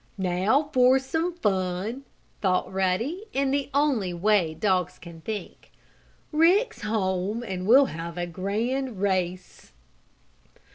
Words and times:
"Now 0.17 0.71
for 0.73 0.97
some 0.97 1.31
fun!" 1.31 2.05
thought 2.41 2.73
Ruddy, 2.73 3.25
in 3.33 3.51
the 3.51 3.69
only 3.71 4.15
way 4.15 4.55
dogs 4.55 4.97
can 4.97 5.21
think. 5.21 5.71
"Rick's 6.31 6.81
home 6.81 7.43
and 7.43 7.67
we'll 7.67 7.85
have 7.85 8.17
a 8.17 8.25
grand 8.25 8.99
race!" 8.99 9.73